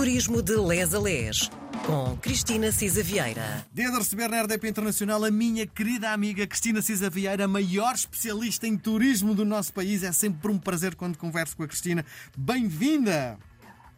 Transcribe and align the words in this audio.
Turismo 0.00 0.40
de 0.40 0.56
Les 0.56 0.94
a 0.94 0.98
Les, 0.98 1.50
com 1.84 2.16
Cristina 2.16 2.72
Cisa 2.72 3.02
Vieira. 3.02 3.66
Dia 3.70 3.90
de 3.90 3.98
receber 3.98 4.30
na 4.30 4.40
RDP 4.40 4.66
Internacional 4.66 5.22
a 5.22 5.30
minha 5.30 5.66
querida 5.66 6.10
amiga 6.10 6.46
Cristina 6.46 6.80
Cisa 6.80 7.10
Vieira, 7.10 7.46
maior 7.46 7.94
especialista 7.94 8.66
em 8.66 8.78
turismo 8.78 9.34
do 9.34 9.44
nosso 9.44 9.74
país. 9.74 10.02
É 10.02 10.10
sempre 10.10 10.50
um 10.50 10.58
prazer 10.58 10.94
quando 10.94 11.18
converso 11.18 11.54
com 11.54 11.64
a 11.64 11.68
Cristina. 11.68 12.02
Bem-vinda! 12.34 13.36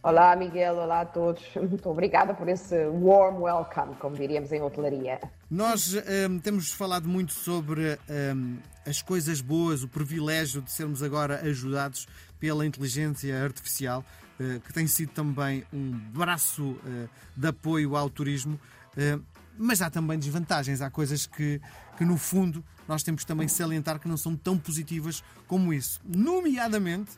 Olá, 0.02 0.34
Miguel. 0.34 0.74
Olá 0.74 1.02
a 1.02 1.06
todos. 1.06 1.44
Muito 1.54 1.88
obrigada 1.88 2.34
por 2.34 2.48
esse 2.48 2.74
warm 2.86 3.40
welcome, 3.40 3.94
como 4.00 4.16
diríamos 4.16 4.50
em 4.50 4.60
hotelaria. 4.60 5.20
Nós 5.48 5.94
um, 6.28 6.40
temos 6.40 6.72
falado 6.72 7.08
muito 7.08 7.32
sobre 7.32 7.96
um, 8.34 8.56
as 8.84 9.00
coisas 9.00 9.40
boas, 9.40 9.84
o 9.84 9.88
privilégio 9.88 10.62
de 10.62 10.72
sermos 10.72 11.00
agora 11.00 11.42
ajudados 11.42 12.08
pela 12.40 12.66
inteligência 12.66 13.40
artificial. 13.40 14.04
Eh, 14.42 14.58
que 14.58 14.72
tem 14.72 14.88
sido 14.88 15.12
também 15.12 15.64
um 15.72 15.92
braço 15.92 16.76
eh, 16.84 17.08
de 17.36 17.46
apoio 17.46 17.94
ao 17.94 18.10
turismo, 18.10 18.58
eh, 18.96 19.16
mas 19.56 19.80
há 19.80 19.88
também 19.88 20.18
desvantagens, 20.18 20.82
há 20.82 20.90
coisas 20.90 21.26
que, 21.26 21.60
que 21.96 22.04
no 22.04 22.16
fundo 22.16 22.64
nós 22.88 23.04
temos 23.04 23.24
também 23.24 23.46
salientar 23.46 24.00
que 24.00 24.08
não 24.08 24.16
são 24.16 24.34
tão 24.34 24.58
positivas 24.58 25.22
como 25.46 25.72
isso. 25.72 26.00
Nomeadamente, 26.04 27.12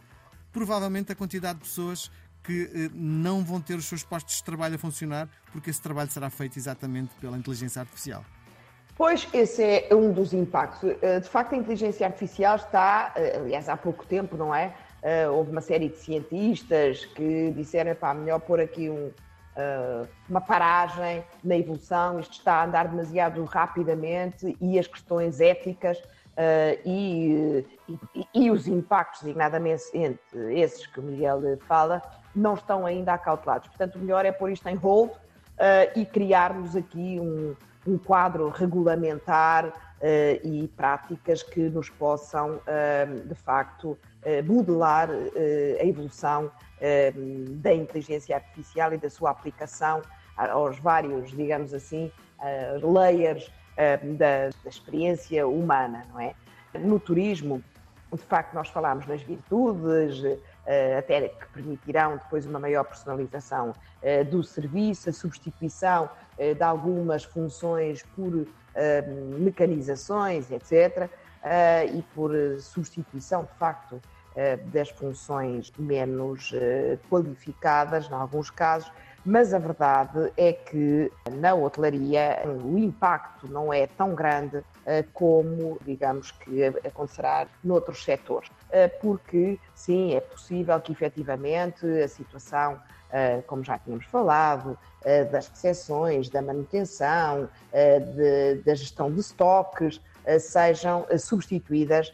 provavelmente 0.53 1.13
a 1.13 1.15
quantidade 1.15 1.61
de 1.61 1.65
pessoas 1.65 2.11
que 2.43 2.91
não 2.93 3.43
vão 3.43 3.59
ter 3.59 3.75
os 3.77 3.87
seus 3.87 4.03
postos 4.03 4.37
de 4.37 4.45
trabalho 4.45 4.75
a 4.75 4.79
funcionar, 4.79 5.27
porque 5.51 5.71
esse 5.71 5.81
trabalho 5.81 6.11
será 6.11 6.29
feito 6.29 6.59
exatamente 6.59 7.15
pela 7.19 7.39
inteligência 7.39 7.81
artificial. 7.81 8.23
Pois, 8.97 9.27
esse 9.33 9.63
é 9.63 9.95
um 9.95 10.13
dos 10.13 10.35
impactos. 10.35 10.91
De 11.23 11.29
facto, 11.29 11.55
a 11.55 11.57
inteligência 11.57 12.07
artificial 12.07 12.57
está, 12.57 13.15
aliás, 13.35 13.67
há 13.71 13.79
pouco 13.79 14.05
tempo, 14.05 14.37
não 14.37 14.55
é? 14.55 14.75
Uh, 15.05 15.31
houve 15.35 15.51
uma 15.51 15.61
série 15.61 15.91
de 15.91 15.97
cientistas 15.97 17.05
que 17.05 17.53
disseram, 17.55 17.95
pá, 17.95 18.15
melhor 18.15 18.41
pôr 18.41 18.59
aqui 18.59 18.89
um, 18.89 19.09
uh, 19.09 20.09
uma 20.31 20.41
paragem 20.41 21.23
na 21.45 21.59
evolução, 21.59 22.19
isto 22.19 22.39
está 22.39 22.63
a 22.63 22.65
andar 22.65 22.89
demasiado 22.89 23.45
rapidamente 23.45 24.57
e 24.59 24.79
as 24.79 24.87
questões 24.87 25.43
éticas 25.43 25.99
uh, 25.99 26.81
e, 26.87 27.67
e, 28.15 28.27
e, 28.35 28.51
os 28.51 28.67
impactos, 28.67 29.21
designadamente 29.21 29.83
esses 30.53 30.87
que 30.87 31.01
o 31.01 31.03
Miguel 31.03 31.43
fala, 31.69 32.01
não 32.35 32.55
estão 32.55 32.87
ainda 32.87 33.13
acautelados. 33.13 33.69
Portanto, 33.69 33.97
o 33.97 33.99
melhor 33.99 34.25
é 34.25 34.33
pôr 34.33 34.53
isto 34.53 34.67
em 34.71 34.75
hold 34.75 35.11
e 35.95 36.07
criarmos 36.07 36.75
aqui 36.75 37.21
um, 37.21 37.55
um 37.87 37.99
quadro 37.99 38.49
regulamentar 38.49 39.71
e 40.43 40.67
práticas 40.77 41.45
que 41.45 41.61
nos 41.69 41.89
possam, 41.89 42.61
de 43.25 43.35
facto, 43.37 43.97
modelar 44.43 45.11
eh, 45.11 45.79
a 45.81 45.85
evolução 45.85 46.51
eh, 46.81 47.13
da 47.17 47.75
inteligência 47.75 48.37
artificial 48.37 48.93
e 48.93 48.99
da 48.99 49.11
sua 49.11 49.31
aplicação 49.31 50.03
aos 50.37 50.79
vários, 50.79 51.31
digamos 51.31 51.73
assim, 51.73 52.11
layers 52.83 53.53
da, 54.19 54.49
da 54.49 54.69
experiência 54.69 55.47
humana, 55.47 56.05
não 56.13 56.19
é? 56.19 56.35
No 56.81 56.99
turismo, 56.99 57.63
de 58.13 58.23
facto, 58.23 58.53
nós 58.53 58.69
falámos 58.69 59.07
nas 59.07 59.23
virtudes, 59.23 60.41
até 60.99 61.29
que 61.29 61.47
permitirão 61.53 62.17
depois 62.17 62.47
uma 62.47 62.59
maior 62.59 62.83
personalização 62.83 63.73
do 64.29 64.43
serviço, 64.43 65.09
a 65.09 65.13
substituição 65.13 66.11
de 66.37 66.63
algumas 66.65 67.23
funções 67.23 68.03
por 68.17 68.45
mecanizações, 69.39 70.51
etc., 70.51 71.09
e 71.95 72.03
por 72.15 72.33
substituição, 72.59 73.45
de 73.45 73.53
facto, 73.59 74.01
eh, 74.03 74.14
das 74.73 74.91
funções 74.91 75.73
menos 75.79 76.51
eh, 76.55 76.99
qualificadas, 77.09 78.11
em 78.11 78.15
alguns 78.15 78.51
casos, 78.51 78.91
mas 79.25 79.55
a 79.55 79.59
verdade 79.59 80.33
é 80.37 80.53
que 80.53 81.11
na 81.31 81.55
hotelaria 81.55 82.43
o 82.65 82.77
impacto 82.77 83.49
não 83.49 83.73
é 83.73 83.87
tão 83.87 84.15
grande 84.15 84.63
eh, 84.85 85.05
como, 85.15 85.79
digamos, 85.85 86.31
que 86.33 86.65
acontecerá 86.65 87.47
noutros 87.63 88.05
setores. 88.05 88.51
Porque, 89.01 89.59
sim, 89.73 90.15
é 90.17 90.21
possível 90.21 90.81
que 90.81 90.91
efetivamente 90.91 91.87
a 91.87 92.09
situação, 92.09 92.77
como 93.47 93.63
já 93.63 93.79
tínhamos 93.79 94.05
falado, 94.07 94.77
das 95.31 95.47
recepções, 95.47 96.29
da 96.29 96.43
manutenção, 96.43 97.49
da 98.65 98.75
gestão 98.75 99.13
de 99.13 99.21
estoques, 99.21 100.01
sejam 100.41 101.07
substituídas 101.17 102.13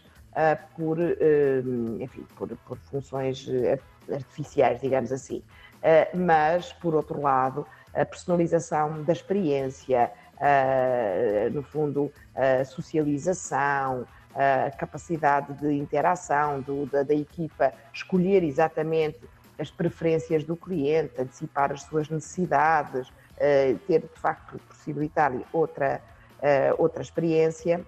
por, 0.76 0.98
uh, 0.98 2.02
enfim, 2.02 2.24
por, 2.36 2.48
por, 2.66 2.78
funções 2.78 3.48
eh, 3.48 3.78
artificiais, 4.12 4.80
digamos 4.80 5.12
assim. 5.12 5.42
Mas, 6.14 6.74
por 6.74 6.94
outro 6.94 7.22
lado, 7.22 7.66
a 7.94 8.04
personalização 8.04 9.02
da 9.02 9.14
experiência, 9.14 10.12
no 11.52 11.62
fundo, 11.62 12.12
a 12.34 12.62
socialização, 12.66 14.06
a 14.34 14.70
capacidade 14.72 15.54
de 15.54 15.72
interação 15.72 16.60
do, 16.60 16.84
da, 16.84 17.02
da 17.02 17.14
equipa, 17.14 17.72
escolher 17.94 18.44
exatamente 18.44 19.20
as 19.58 19.70
preferências 19.70 20.44
do 20.44 20.54
cliente, 20.54 21.14
antecipar 21.18 21.72
as 21.72 21.80
suas 21.84 22.10
necessidades, 22.10 23.10
ter 23.86 24.00
de 24.00 24.20
facto 24.20 24.58
possibilitar-lhe 24.68 25.46
outra, 25.50 26.02
outra 26.76 27.00
experiência, 27.00 27.82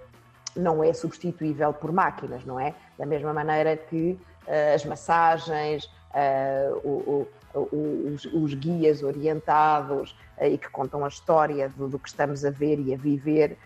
não 0.56 0.82
é 0.82 0.92
substituível 0.92 1.72
por 1.72 1.92
máquinas, 1.92 2.44
não 2.44 2.58
é? 2.58 2.74
Da 2.98 3.06
mesma 3.06 3.32
maneira 3.32 3.76
que 3.76 4.18
uh, 4.46 4.74
as 4.74 4.84
massagens, 4.84 5.84
uh, 5.84 6.76
o, 6.84 7.28
o, 7.54 8.12
os, 8.14 8.24
os, 8.26 8.54
guias 8.54 9.02
orientados 9.02 10.12
uh, 10.38 10.44
e 10.44 10.58
que 10.58 10.68
contam 10.68 11.04
a 11.04 11.08
história 11.08 11.68
do, 11.70 11.88
do, 11.88 11.98
que 11.98 12.08
estamos 12.08 12.44
a 12.44 12.50
ver 12.50 12.78
e 12.78 12.94
a 12.94 12.96
viver 12.96 13.56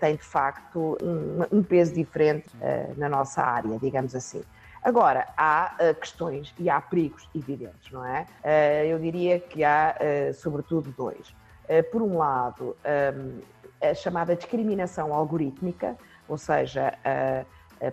têm 0.00 0.16
de 0.16 0.24
facto 0.24 0.98
um, 1.00 1.58
um 1.58 1.62
peso 1.62 1.94
diferente 1.94 2.48
na 2.96 3.08
nossa 3.08 3.40
área, 3.40 3.78
digamos 3.78 4.12
assim. 4.12 4.42
Agora, 4.82 5.28
há 5.36 5.72
questões 6.00 6.52
e 6.58 6.68
há 6.68 6.80
perigos 6.80 7.28
evidentes, 7.32 7.92
não 7.92 8.04
é? 8.04 8.26
Eu 8.88 8.98
diria 8.98 9.38
que 9.38 9.62
há, 9.62 9.94
sobretudo, 10.34 10.92
dois. 10.96 11.32
por 11.92 12.02
um 12.02 12.18
lado, 12.18 12.76
um, 13.14 13.40
a 13.80 13.94
chamada 13.94 14.34
discriminação 14.34 15.14
algorítmica, 15.14 15.96
ou 16.28 16.36
seja, 16.36 16.92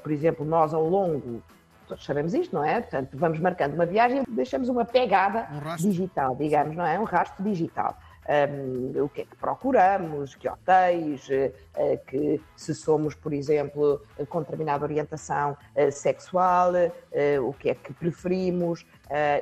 por 0.03 0.11
exemplo, 0.11 0.45
nós 0.45 0.73
ao 0.73 0.87
longo, 0.87 1.41
todos 1.87 2.03
sabemos 2.03 2.33
isto, 2.33 2.55
não 2.55 2.63
é? 2.63 2.81
Portanto, 2.81 3.17
vamos 3.17 3.39
marcando 3.39 3.73
uma 3.73 3.85
viagem 3.85 4.23
e 4.27 4.31
deixamos 4.31 4.69
uma 4.69 4.85
pegada 4.85 5.47
um 5.51 5.75
digital, 5.75 6.35
digamos, 6.35 6.75
não 6.75 6.85
é? 6.85 6.99
Um 6.99 7.03
rastro 7.03 7.43
digital. 7.43 7.97
Um, 8.27 9.03
o 9.03 9.07
que 9.07 9.21
é 9.21 9.25
que 9.25 9.35
procuramos, 9.35 10.33
que 10.33 10.49
hotéis, 10.49 11.27
uh, 11.29 12.05
que 12.07 12.41
se 12.55 12.73
somos, 12.73 13.13
por 13.13 13.31
exemplo, 13.31 14.01
com 14.29 14.39
determinada 14.39 14.83
orientação 14.83 15.51
uh, 15.75 15.91
sexual, 15.91 16.71
uh, 16.73 17.47
o 17.47 17.53
que 17.53 17.69
é 17.69 17.75
que 17.75 17.93
preferimos, 17.93 18.83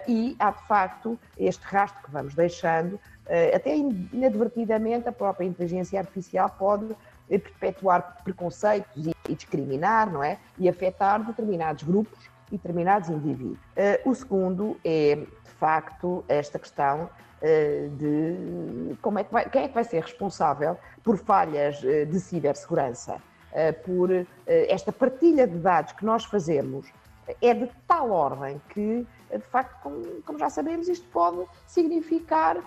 e 0.06 0.36
há 0.38 0.52
de 0.52 0.68
facto 0.68 1.18
este 1.38 1.64
rastro 1.64 2.04
que 2.04 2.12
vamos 2.12 2.36
deixando, 2.36 3.00
até 3.56 3.74
inadvertidamente 3.78 5.08
a 5.08 5.12
própria 5.14 5.46
inteligência 5.46 5.98
artificial 5.98 6.50
pode 6.60 6.94
perpetuar 7.40 8.22
preconceitos 8.24 9.06
e, 9.06 9.14
e 9.30 9.36
discriminar, 9.36 10.12
não 10.12 10.24
é? 10.24 10.38
E 10.58 10.70
afetar 10.70 11.24
determinados 11.26 11.84
grupos 11.84 12.30
e 12.50 12.58
determinados 12.58 13.10
indivíduos. 13.10 13.58
Uh, 13.58 14.10
o 14.10 14.16
segundo 14.16 14.78
é, 14.84 15.16
de 15.16 15.52
facto, 15.60 16.24
esta 16.28 16.60
questão 16.60 17.06
uh, 17.06 17.90
de 17.98 18.96
como 19.02 19.20
é 19.20 19.24
que 19.24 19.34
vai, 19.34 19.50
quem 19.50 19.64
é 19.64 19.68
que 19.68 19.74
vai 19.74 19.84
ser 19.84 20.02
responsável 20.02 20.78
por 21.04 21.18
falhas 21.18 21.82
uh, 21.84 22.06
de 22.06 22.20
cibersegurança, 22.20 23.22
por 23.86 24.10
esta 24.48 24.92
partilha 24.92 25.46
de 25.46 25.60
dados 25.60 25.92
que 25.92 26.04
nós 26.04 26.26
fazemos 26.26 26.92
é 27.40 27.54
de 27.54 27.70
tal 27.88 28.10
ordem 28.10 28.60
que, 28.70 29.06
de 29.30 29.46
facto, 29.46 29.80
como, 29.82 30.22
como 30.24 30.40
já 30.40 30.50
sabemos, 30.50 30.88
isto 30.88 31.08
pode 31.10 31.46
significar 31.68 32.58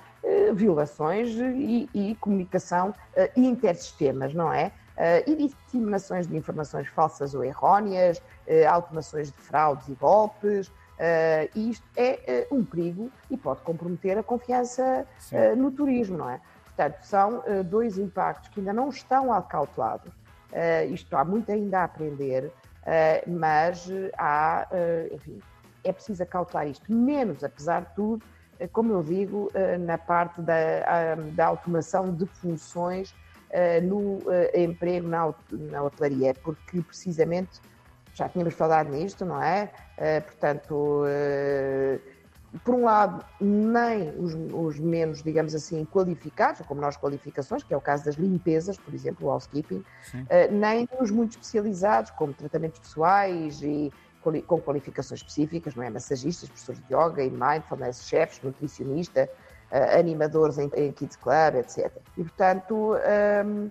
violações 0.54 1.30
e, 1.30 1.88
e 1.94 2.14
comunicação 2.16 2.94
eh, 3.14 3.30
intersistemas, 3.36 4.34
não 4.34 4.52
é? 4.52 4.72
Uh, 4.96 5.30
e 5.30 5.48
disseminações 5.48 6.26
de 6.26 6.36
informações 6.36 6.88
falsas 6.88 7.34
ou 7.34 7.44
erróneas, 7.44 8.18
uh, 8.18 8.68
automações 8.68 9.30
de 9.30 9.38
fraudes 9.38 9.86
e 9.88 9.92
golpes. 9.92 10.68
Uh, 10.68 11.50
e 11.54 11.70
isto 11.70 11.86
é 11.96 12.46
um 12.50 12.64
perigo 12.64 13.10
e 13.30 13.36
pode 13.36 13.60
comprometer 13.60 14.16
a 14.16 14.22
confiança 14.22 15.06
no 15.56 15.70
turismo, 15.70 16.16
não 16.16 16.30
é? 16.30 16.40
Portanto, 16.64 17.02
são 17.02 17.42
dois 17.66 17.98
impactos 17.98 18.48
que 18.48 18.60
ainda 18.60 18.72
não 18.72 18.88
estão 18.88 19.32
acautelados. 19.32 20.12
isto 20.90 21.14
há 21.16 21.24
muito 21.24 21.52
ainda 21.52 21.80
a 21.80 21.84
aprender, 21.84 22.50
mas 23.26 23.88
há, 24.16 24.66
enfim, 25.10 25.38
é 25.84 25.92
preciso 25.92 26.22
acautelar 26.22 26.66
isto 26.66 26.92
menos, 26.92 27.44
apesar 27.44 27.80
de 27.80 27.94
tudo, 27.94 28.24
como 28.72 28.92
eu 28.92 29.02
digo, 29.02 29.50
na 29.80 29.98
parte 29.98 30.40
da, 30.40 31.14
da 31.34 31.46
automação 31.46 32.14
de 32.14 32.26
funções 32.26 33.10
uh, 33.10 33.84
no 33.86 34.20
emprego 34.54 35.08
na, 35.08 35.34
na 35.50 35.82
hotelaria, 35.82 36.34
porque 36.42 36.80
precisamente 36.80 37.60
já 38.14 38.28
tínhamos 38.28 38.54
falado 38.54 38.90
nisto, 38.90 39.24
não 39.24 39.42
é? 39.42 39.70
Portanto, 40.22 41.04
por 42.64 42.74
um 42.74 42.84
lado, 42.84 43.24
nem 43.40 44.10
os, 44.18 44.34
os, 44.52 44.78
menos, 44.78 45.22
digamos 45.22 45.54
assim, 45.54 45.84
qualificados, 45.84 46.60
como 46.66 46.80
nós 46.80 46.96
qualificações, 46.96 47.62
que 47.62 47.74
é 47.74 47.76
o 47.76 47.80
caso 47.80 48.04
das 48.04 48.14
limpezas, 48.14 48.76
por 48.78 48.94
exemplo, 48.94 49.26
o 49.26 49.30
housekeeping, 49.30 49.78
uh, 49.78 50.52
nem 50.52 50.88
os 51.00 51.10
muito 51.10 51.32
especializados, 51.32 52.10
como 52.12 52.32
tratamentos 52.32 52.78
pessoais 52.78 53.62
e 53.62 53.92
com 54.46 54.60
qualificações 54.60 55.20
específicas, 55.20 55.74
não 55.74 55.82
é? 55.82 55.90
Massagistas, 55.90 56.48
professores 56.48 56.80
de 56.86 56.94
yoga 56.94 57.22
e 57.22 57.30
mindfulness, 57.30 58.06
chefes, 58.08 58.40
nutricionista, 58.42 59.28
uh, 59.70 59.98
animadores 59.98 60.58
em, 60.58 60.70
em, 60.74 60.92
Kids 60.92 61.16
Club, 61.16 61.56
etc. 61.56 61.92
E, 62.16 62.22
portanto, 62.22 62.94
um, 63.44 63.70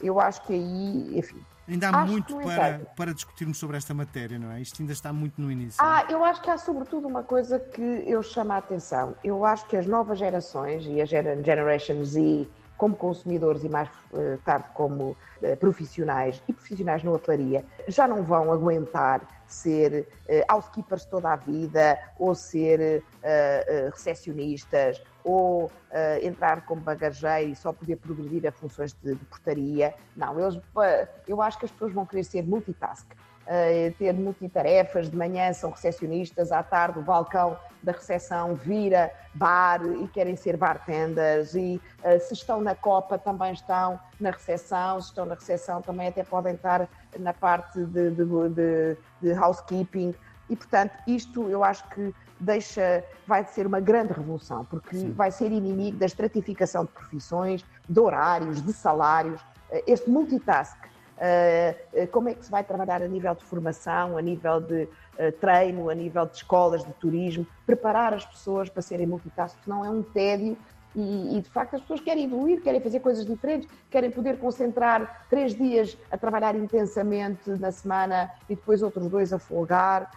eu 0.00 0.20
acho 0.20 0.42
que 0.42 0.52
aí, 0.52 1.18
enfim, 1.18 1.40
Ainda 1.68 1.88
há 1.88 2.02
acho 2.02 2.12
muito 2.12 2.36
para, 2.38 2.78
para 2.96 3.12
discutirmos 3.12 3.58
sobre 3.58 3.76
esta 3.76 3.92
matéria, 3.92 4.38
não 4.38 4.52
é? 4.52 4.60
Isto 4.60 4.82
ainda 4.82 4.92
está 4.92 5.12
muito 5.12 5.40
no 5.40 5.50
início. 5.50 5.82
Ah, 5.82 6.04
eu 6.08 6.24
acho 6.24 6.40
que 6.40 6.48
há 6.48 6.56
sobretudo 6.56 7.08
uma 7.08 7.24
coisa 7.24 7.58
que 7.58 8.04
eu 8.06 8.22
chamo 8.22 8.52
a 8.52 8.58
atenção. 8.58 9.16
Eu 9.24 9.44
acho 9.44 9.66
que 9.66 9.76
as 9.76 9.86
novas 9.86 10.18
gerações 10.18 10.86
e 10.86 11.00
a 11.00 11.04
Generation 11.04 12.04
Z, 12.04 12.48
como 12.76 12.94
consumidores 12.94 13.64
e 13.64 13.68
mais 13.68 13.88
uh, 14.12 14.38
tarde 14.44 14.66
como 14.74 15.16
uh, 15.42 15.56
profissionais 15.58 16.42
e 16.48 16.52
profissionais 16.52 17.02
na 17.02 17.10
hotelaria, 17.10 17.64
já 17.88 18.06
não 18.06 18.22
vão 18.22 18.52
aguentar 18.52 19.22
ser 19.46 20.06
uh, 20.28 20.52
housekeepers 20.52 21.04
toda 21.04 21.32
a 21.32 21.36
vida 21.36 21.98
ou 22.18 22.34
ser 22.34 23.02
recepcionistas 23.92 25.02
ou 25.24 25.70
entrar 26.22 26.64
como 26.64 26.80
bagageiro 26.80 27.50
e 27.50 27.56
só 27.56 27.72
poder 27.72 27.96
progredir 27.96 28.46
a 28.46 28.52
funções 28.52 28.92
de 29.02 29.16
portaria. 29.16 29.92
Não, 30.16 30.38
eles, 30.38 30.60
eu 31.26 31.42
acho 31.42 31.58
que 31.58 31.64
as 31.64 31.70
pessoas 31.72 31.92
vão 31.92 32.06
querer 32.06 32.22
ser 32.22 32.42
multitask, 32.42 33.06
uh, 33.46 33.94
ter 33.98 34.12
multitarefas, 34.12 35.10
de 35.10 35.16
manhã 35.16 35.52
são 35.52 35.70
recepcionistas, 35.70 36.52
à 36.52 36.62
tarde 36.62 36.98
o 36.98 37.02
balcão 37.02 37.56
da 37.82 37.92
recepção 37.92 38.54
vira 38.54 39.10
bar 39.34 39.80
e 39.84 40.08
querem 40.08 40.36
ser 40.36 40.56
bartenders 40.56 41.54
e 41.54 41.80
uh, 42.04 42.20
se 42.20 42.34
estão 42.34 42.60
na 42.60 42.74
copa 42.74 43.18
também 43.18 43.52
estão 43.52 43.98
na 44.20 44.30
recepção, 44.30 45.00
se 45.00 45.08
estão 45.08 45.24
na 45.24 45.34
recepção 45.34 45.80
também 45.80 46.08
até 46.08 46.24
podem 46.24 46.54
estar 46.54 46.88
na 47.18 47.32
parte 47.32 47.84
de, 47.84 48.10
de, 48.10 48.24
de, 48.24 48.96
de 49.22 49.32
housekeeping 49.32 50.14
e 50.48 50.56
portanto 50.56 50.96
isto 51.06 51.48
eu 51.48 51.62
acho 51.62 51.88
que 51.90 52.14
deixa, 52.38 53.04
vai 53.26 53.44
ser 53.44 53.66
uma 53.66 53.80
grande 53.80 54.12
revolução, 54.12 54.64
porque 54.64 54.96
Sim. 54.96 55.12
vai 55.12 55.30
ser 55.30 55.50
inimigo 55.52 55.96
da 55.96 56.06
estratificação 56.06 56.84
de 56.84 56.90
profissões, 56.92 57.64
de 57.88 58.00
horários, 58.00 58.62
de 58.62 58.72
salários, 58.72 59.40
eh, 59.70 59.84
este 59.86 60.08
multitask. 60.10 60.76
Eh, 61.18 61.74
eh, 61.94 62.06
como 62.08 62.28
é 62.28 62.34
que 62.34 62.44
se 62.44 62.50
vai 62.50 62.62
trabalhar 62.62 63.02
a 63.02 63.08
nível 63.08 63.34
de 63.34 63.44
formação, 63.44 64.16
a 64.16 64.22
nível 64.22 64.60
de 64.60 64.88
treino, 65.40 65.88
a 65.88 65.94
nível 65.94 66.26
de 66.26 66.36
escolas, 66.36 66.84
de 66.84 66.92
turismo, 66.92 67.46
preparar 67.64 68.12
as 68.12 68.26
pessoas 68.26 68.68
para 68.68 68.82
serem 68.82 69.06
multitask, 69.06 69.56
não 69.66 69.82
é 69.82 69.88
um 69.88 70.02
tédio 70.02 70.58
e, 70.96 71.36
e, 71.36 71.42
de 71.42 71.50
facto 71.50 71.76
as 71.76 71.82
pessoas 71.82 72.00
querem 72.00 72.24
evoluir, 72.24 72.62
querem 72.62 72.80
fazer 72.80 73.00
coisas 73.00 73.26
diferentes, 73.26 73.68
querem 73.90 74.10
poder 74.10 74.38
concentrar 74.38 75.26
três 75.28 75.54
dias 75.54 75.96
a 76.10 76.16
trabalhar 76.16 76.56
intensamente 76.56 77.50
na 77.50 77.70
semana 77.70 78.30
e 78.48 78.56
depois 78.56 78.82
outros 78.82 79.06
dois 79.08 79.30
a 79.32 79.38
folgar. 79.38 80.10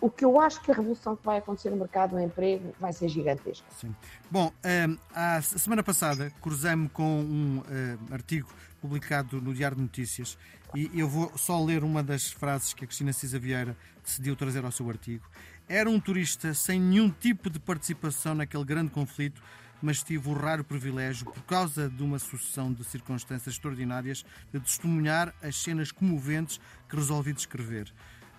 O 0.00 0.10
que 0.10 0.24
eu 0.24 0.38
acho 0.38 0.60
que 0.60 0.70
a 0.70 0.74
revolução 0.74 1.16
que 1.16 1.24
vai 1.24 1.38
acontecer 1.38 1.70
no 1.70 1.76
mercado 1.76 2.10
do 2.10 2.20
emprego 2.20 2.74
vai 2.78 2.92
ser 2.92 3.08
gigantesca. 3.08 3.66
Sim. 3.70 3.94
Bom, 4.30 4.52
ehm, 4.62 4.96
a 5.14 5.40
semana 5.40 5.82
passada 5.82 6.30
cruzei-me 6.40 6.88
com 6.90 7.02
um 7.02 7.58
uh, 7.58 8.14
artigo 8.14 8.48
publicado 8.80 9.40
no 9.40 9.54
Diário 9.54 9.76
de 9.76 9.82
Notícias 9.82 10.36
e 10.74 10.90
eu 10.94 11.08
vou 11.08 11.32
só 11.36 11.62
ler 11.64 11.82
uma 11.82 12.02
das 12.02 12.30
frases 12.30 12.74
que 12.74 12.84
a 12.84 12.86
Cristina 12.86 13.12
Cisa 13.12 13.38
Vieira 13.38 13.76
decidiu 14.04 14.36
trazer 14.36 14.64
ao 14.64 14.70
seu 14.70 14.88
artigo. 14.90 15.24
Era 15.68 15.88
um 15.88 15.98
turista 15.98 16.52
sem 16.52 16.78
nenhum 16.78 17.10
tipo 17.10 17.48
de 17.48 17.58
participação 17.58 18.34
naquele 18.34 18.64
grande 18.64 18.90
conflito 18.90 19.42
mas 19.82 20.02
tive 20.02 20.28
o 20.28 20.32
raro 20.32 20.64
privilégio, 20.64 21.26
por 21.26 21.42
causa 21.42 21.88
de 21.88 22.02
uma 22.02 22.18
sucessão 22.18 22.72
de 22.72 22.84
circunstâncias 22.84 23.54
extraordinárias, 23.54 24.24
de 24.52 24.60
testemunhar 24.60 25.34
as 25.42 25.56
cenas 25.56 25.92
comoventes 25.92 26.60
que 26.88 26.96
resolvi 26.96 27.32
descrever. 27.32 27.92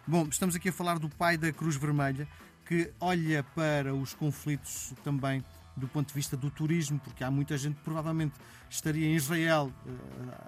Bom, 0.05 0.27
estamos 0.29 0.55
aqui 0.55 0.69
a 0.69 0.73
falar 0.73 0.99
do 0.99 1.09
pai 1.09 1.37
da 1.37 1.51
Cruz 1.51 1.75
Vermelha, 1.75 2.27
que 2.65 2.91
olha 2.99 3.43
para 3.43 3.93
os 3.93 4.13
conflitos 4.13 4.93
também 5.03 5.43
do 5.75 5.87
ponto 5.87 6.07
de 6.07 6.13
vista 6.13 6.35
do 6.35 6.49
turismo, 6.49 6.99
porque 6.99 7.23
há 7.23 7.29
muita 7.29 7.57
gente 7.57 7.75
que 7.75 7.83
provavelmente 7.83 8.33
estaria 8.69 9.05
em 9.05 9.15
Israel 9.15 9.71
uh, 9.85 9.91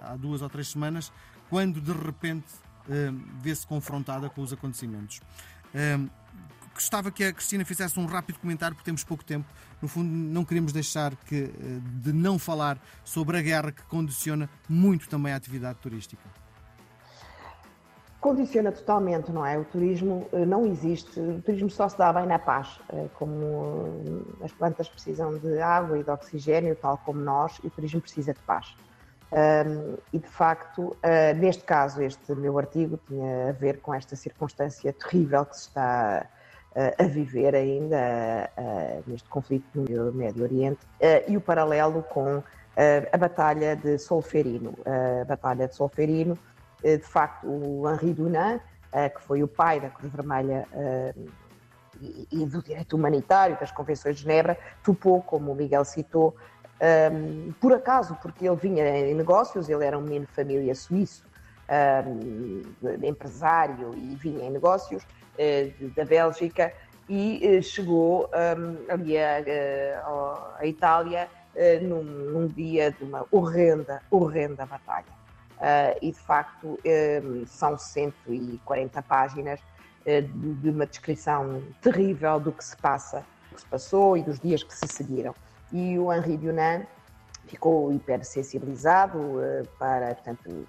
há 0.02 0.16
duas 0.16 0.42
ou 0.42 0.50
três 0.50 0.68
semanas, 0.68 1.12
quando 1.48 1.80
de 1.80 1.92
repente 1.92 2.52
uh, 2.88 3.40
vê-se 3.40 3.66
confrontada 3.66 4.28
com 4.28 4.42
os 4.42 4.52
acontecimentos. 4.52 5.20
Gostava 6.74 7.10
que 7.10 7.24
a 7.24 7.32
Cristina 7.32 7.64
fizesse 7.64 7.98
um 7.98 8.06
rápido 8.06 8.38
comentário, 8.38 8.74
porque 8.74 8.86
temos 8.86 9.04
pouco 9.04 9.24
tempo. 9.24 9.46
No 9.82 9.88
fundo, 9.88 10.08
não 10.08 10.44
queremos 10.44 10.72
deixar 10.72 11.14
que, 11.14 11.44
eh, 11.44 11.50
de 12.02 12.12
não 12.12 12.38
falar 12.38 12.78
sobre 13.04 13.38
a 13.38 13.42
guerra 13.42 13.72
que 13.72 13.82
condiciona 13.82 14.48
muito 14.68 15.08
também 15.08 15.32
a 15.32 15.36
atividade 15.36 15.78
turística. 15.78 16.22
Condiciona 18.20 18.70
totalmente, 18.70 19.32
não 19.32 19.44
é? 19.44 19.58
O 19.58 19.64
turismo 19.64 20.28
eh, 20.32 20.44
não 20.46 20.66
existe, 20.66 21.18
o 21.18 21.42
turismo 21.42 21.70
só 21.70 21.88
se 21.88 21.98
dá 21.98 22.12
bem 22.12 22.26
na 22.26 22.38
paz, 22.38 22.80
eh, 22.90 23.08
como 23.14 24.24
as 24.42 24.52
plantas 24.52 24.88
precisam 24.88 25.36
de 25.38 25.60
água 25.60 25.98
e 25.98 26.04
de 26.04 26.10
oxigênio, 26.10 26.76
tal 26.76 26.98
como 26.98 27.20
nós, 27.20 27.58
e 27.64 27.66
o 27.66 27.70
turismo 27.70 28.00
precisa 28.00 28.32
de 28.32 28.40
paz. 28.40 28.74
E 30.12 30.18
de 30.18 30.26
facto, 30.26 30.96
neste 31.38 31.62
caso, 31.62 32.02
este 32.02 32.34
meu 32.34 32.58
artigo 32.58 32.98
tinha 33.06 33.50
a 33.50 33.52
ver 33.52 33.80
com 33.80 33.94
esta 33.94 34.16
circunstância 34.16 34.92
terrível 34.92 35.46
que 35.46 35.56
se 35.56 35.68
está 35.68 36.26
a 36.74 37.04
viver 37.04 37.54
ainda 37.54 38.50
neste 39.06 39.28
conflito 39.28 39.66
no 39.74 40.12
Médio 40.12 40.44
Oriente 40.44 40.80
e 41.26 41.36
o 41.36 41.40
paralelo 41.40 42.02
com 42.02 42.42
a 43.12 43.16
Batalha 43.18 43.74
de 43.76 43.98
Solferino. 43.98 44.74
A 45.20 45.24
Batalha 45.24 45.66
de 45.66 45.74
Solferino, 45.74 46.38
de 46.82 46.98
facto, 46.98 47.46
o 47.46 47.90
Henri 47.90 48.14
Dunant, 48.14 48.60
que 48.92 49.20
foi 49.22 49.42
o 49.42 49.48
pai 49.48 49.80
da 49.80 49.90
Cruz 49.90 50.12
Vermelha 50.12 50.66
e 52.32 52.46
do 52.46 52.62
direito 52.62 52.96
humanitário, 52.96 53.58
das 53.58 53.70
Convenções 53.72 54.16
de 54.16 54.22
Genebra, 54.22 54.56
topou, 54.82 55.20
como 55.22 55.52
o 55.52 55.54
Miguel 55.54 55.84
citou, 55.84 56.34
por 57.60 57.72
acaso, 57.72 58.16
porque 58.22 58.48
ele 58.48 58.56
vinha 58.56 58.88
em 58.88 59.14
negócios, 59.14 59.68
ele 59.68 59.84
era 59.84 59.98
um 59.98 60.02
menino 60.02 60.24
de 60.24 60.32
família 60.32 60.74
suíço, 60.74 61.28
um, 62.06 62.62
empresário 63.02 63.94
e 63.94 64.14
vinha 64.16 64.46
em 64.46 64.50
negócios, 64.50 65.04
eh, 65.38 65.72
da 65.96 66.04
Bélgica 66.04 66.72
e 67.08 67.40
eh, 67.42 67.62
chegou 67.62 68.28
um, 68.28 68.92
ali 68.92 69.16
a, 69.18 69.38
a 70.58 70.66
Itália 70.66 71.28
uh, 71.54 71.84
num, 71.84 72.02
num, 72.02 72.46
dia 72.46 72.92
de 72.92 73.04
uma 73.04 73.26
horrenda, 73.30 74.02
horrenda 74.10 74.66
batalha. 74.66 75.20
Uh, 75.56 75.98
e 76.00 76.12
de 76.12 76.18
facto 76.18 76.78
um, 77.24 77.46
são 77.46 77.76
140 77.76 79.02
páginas 79.02 79.60
uh, 79.60 80.22
de, 80.60 80.70
uma 80.70 80.86
descrição 80.86 81.62
terrível 81.80 82.40
do 82.40 82.52
que 82.52 82.64
se 82.64 82.76
passa, 82.76 83.24
do 83.50 83.54
que 83.56 83.60
se 83.60 83.66
passou 83.66 84.16
e 84.16 84.22
dos 84.22 84.38
dias 84.40 84.62
que 84.62 84.74
se 84.74 84.86
seguiram. 84.86 85.34
E 85.72 85.98
o 85.98 86.12
Henri 86.12 86.36
Dunant 86.36 86.86
ficou 87.46 87.92
hipersensibilizado 87.92 89.18
para, 89.78 90.14
portanto, 90.14 90.66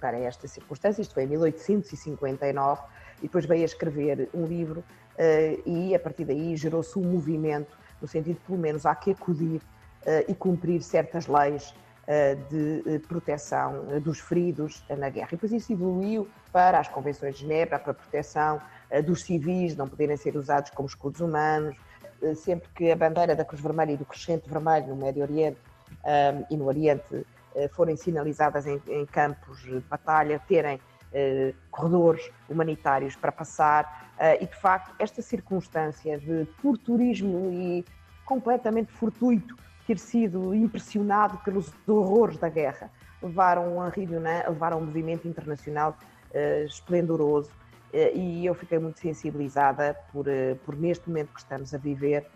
para 0.00 0.18
esta 0.18 0.46
circunstância, 0.48 1.02
isto 1.02 1.14
foi 1.14 1.24
em 1.24 1.26
1859, 1.26 2.82
e 3.18 3.22
depois 3.22 3.44
veio 3.46 3.62
a 3.62 3.64
escrever 3.64 4.28
um 4.34 4.44
livro 4.44 4.80
uh, 4.80 5.68
e 5.68 5.94
a 5.94 5.98
partir 5.98 6.24
daí 6.24 6.56
gerou-se 6.56 6.98
um 6.98 7.02
movimento 7.02 7.76
no 8.00 8.08
sentido 8.08 8.34
de 8.34 8.44
pelo 8.44 8.58
menos 8.58 8.84
há 8.84 8.94
que 8.94 9.12
acudir 9.12 9.58
uh, 9.58 10.24
e 10.26 10.34
cumprir 10.34 10.82
certas 10.82 11.26
leis 11.26 11.70
uh, 11.70 12.90
de 12.90 12.98
proteção 13.06 14.00
dos 14.00 14.18
feridos 14.18 14.84
na 14.98 15.08
guerra. 15.08 15.28
E 15.32 15.36
depois 15.36 15.52
isso 15.52 15.72
evoluiu 15.72 16.28
para 16.50 16.80
as 16.80 16.88
convenções 16.88 17.36
de 17.36 17.42
Genebra, 17.42 17.78
para 17.78 17.92
a 17.92 17.94
proteção 17.94 18.60
dos 19.06 19.22
civis, 19.22 19.74
não 19.74 19.88
poderem 19.88 20.16
ser 20.18 20.36
usados 20.36 20.70
como 20.70 20.86
escudos 20.86 21.20
humanos, 21.20 21.74
sempre 22.36 22.68
que 22.74 22.90
a 22.90 22.96
bandeira 22.96 23.34
da 23.34 23.42
Cruz 23.42 23.62
Vermelha 23.62 23.92
e 23.92 23.96
do 23.96 24.04
Crescente 24.04 24.48
Vermelho 24.50 24.88
no 24.88 24.96
Médio 24.96 25.22
Oriente 25.22 25.58
um, 26.04 26.44
e 26.50 26.56
no 26.56 26.66
Oriente 26.66 27.24
forem 27.74 27.96
sinalizadas 27.96 28.66
em, 28.66 28.80
em 28.88 29.06
campos 29.06 29.60
de 29.62 29.80
batalha, 29.80 30.40
terem 30.48 30.80
eh, 31.14 31.52
corredores 31.70 32.30
humanitários 32.48 33.14
para 33.14 33.30
passar 33.30 34.10
eh, 34.18 34.42
e, 34.42 34.46
de 34.46 34.56
facto, 34.56 34.94
esta 34.98 35.20
circunstância 35.20 36.18
de, 36.18 36.46
por 36.62 36.78
turismo 36.78 37.50
e 37.52 37.84
completamente 38.24 38.90
fortuito, 38.92 39.54
ter 39.86 39.98
sido 39.98 40.54
impressionado 40.54 41.36
pelos 41.44 41.70
horrores 41.86 42.38
da 42.38 42.48
guerra, 42.48 42.90
levaram 43.22 43.82
a 43.82 43.90
Ridionan, 43.90 44.42
levaram 44.48 44.78
um 44.78 44.86
movimento 44.86 45.28
internacional 45.28 45.98
uh, 46.30 46.64
esplendoroso 46.64 47.50
uh, 47.92 48.16
e 48.16 48.46
eu 48.46 48.54
fiquei 48.54 48.78
muito 48.78 48.98
sensibilizada 48.98 49.94
por, 50.10 50.26
uh, 50.26 50.56
por 50.64 50.74
neste 50.76 51.06
momento 51.08 51.34
que 51.34 51.40
estamos 51.40 51.74
a 51.74 51.78
viver, 51.78 52.26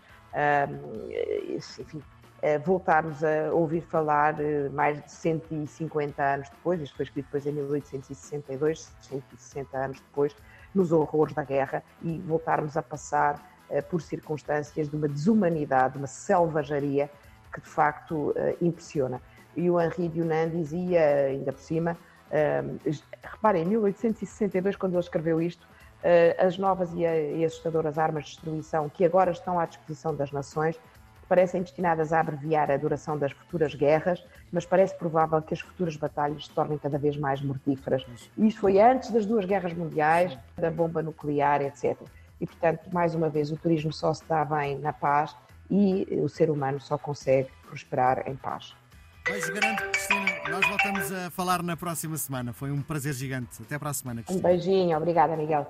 enfim, 1.79 2.03
eh, 2.41 2.57
voltarmos 2.59 3.23
a 3.23 3.51
ouvir 3.51 3.81
falar 3.81 4.39
eh, 4.39 4.69
mais 4.69 5.03
de 5.03 5.11
150 5.11 6.21
anos 6.21 6.49
depois, 6.49 6.79
isto 6.81 6.95
foi 6.95 7.05
escrito 7.05 7.25
depois 7.25 7.45
em 7.45 7.51
1862, 7.51 8.91
160 9.01 9.77
anos 9.77 9.99
depois, 9.99 10.35
nos 10.73 10.91
horrores 10.91 11.33
da 11.33 11.43
guerra 11.43 11.83
e 12.01 12.19
voltarmos 12.19 12.77
a 12.77 12.83
passar 12.83 13.57
por 13.89 14.01
circunstâncias 14.01 14.87
de 14.87 14.95
uma 14.95 15.09
desumanidade, 15.09 15.97
uma 15.97 16.07
selvageria 16.07 17.09
que 17.51 17.59
de 17.59 17.67
facto 17.67 18.33
impressiona. 18.61 19.21
E 19.57 19.69
o 19.69 19.81
Henri 19.81 20.07
Dunant 20.07 20.51
dizia, 20.51 21.25
ainda 21.27 21.51
por 21.51 21.59
cima, 21.59 21.97
reparem, 23.23 23.63
em 23.63 23.65
1862, 23.65 24.77
quando 24.77 24.93
ele 24.93 25.01
escreveu 25.01 25.41
isto, 25.41 25.67
as 26.37 26.57
novas 26.57 26.91
e 26.93 27.43
assustadoras 27.43 27.97
armas 27.97 28.25
de 28.25 28.31
destruição 28.31 28.87
que 28.87 29.03
agora 29.03 29.31
estão 29.31 29.59
à 29.59 29.65
disposição 29.65 30.15
das 30.15 30.31
nações 30.31 30.79
parecem 31.27 31.61
destinadas 31.61 32.13
a 32.13 32.19
abreviar 32.19 32.71
a 32.71 32.77
duração 32.77 33.17
das 33.17 33.31
futuras 33.31 33.75
guerras, 33.75 34.23
mas 34.51 34.65
parece 34.65 34.95
provável 34.95 35.41
que 35.41 35.53
as 35.53 35.59
futuras 35.59 35.95
batalhas 35.95 36.45
se 36.45 36.51
tornem 36.51 36.77
cada 36.77 36.97
vez 36.97 37.17
mais 37.17 37.41
mortíferas. 37.41 38.05
E 38.37 38.47
isto 38.47 38.61
foi 38.61 38.79
antes 38.79 39.11
das 39.11 39.25
duas 39.25 39.45
guerras 39.45 39.73
mundiais, 39.73 40.37
da 40.55 40.71
bomba 40.71 41.01
nuclear, 41.01 41.61
etc. 41.61 41.97
E, 42.39 42.45
portanto, 42.45 42.89
mais 42.93 43.15
uma 43.15 43.29
vez, 43.29 43.51
o 43.51 43.57
turismo 43.57 43.91
só 43.91 44.13
se 44.13 44.23
dá 44.27 44.45
bem 44.45 44.77
na 44.79 44.93
paz 44.93 45.35
e 45.69 46.07
o 46.21 46.29
ser 46.29 46.49
humano 46.49 46.79
só 46.79 46.97
consegue 46.97 47.49
prosperar 47.67 48.23
em 48.27 48.35
paz. 48.35 48.73
Beijo 49.25 49.53
grande, 49.53 49.83
Cristina. 49.83 50.25
Nós 50.49 50.65
voltamos 50.65 51.11
a 51.11 51.29
falar 51.31 51.61
na 51.61 51.75
próxima 51.75 52.15
semana. 52.15 52.53
Foi 52.53 52.71
um 52.71 52.81
prazer 52.81 53.13
gigante. 53.13 53.61
Até 53.61 53.77
para 53.77 53.89
a 53.89 53.93
semana, 53.93 54.23
Cristina. 54.23 54.47
Um 54.47 54.51
beijinho. 54.51 54.97
Obrigada, 54.97 55.35
Miguel. 55.35 55.69